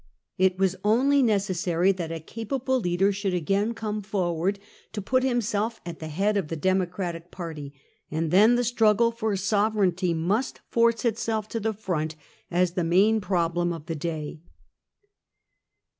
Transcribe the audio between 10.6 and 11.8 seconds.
force itself to the